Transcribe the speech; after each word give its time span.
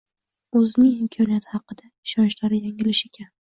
Oʻzining 0.59 0.95
imkoniyati 1.03 1.53
haqidagi 1.53 1.93
ishonchlari 2.11 2.63
yanglish 2.67 3.07
ekan 3.15 3.33